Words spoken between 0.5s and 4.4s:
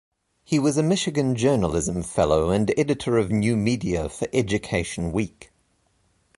was a Michigan Journalism Fellow and editor of new media for